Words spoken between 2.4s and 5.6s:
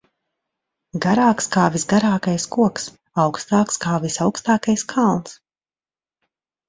koks, augstāks kā visaugstākais kalns.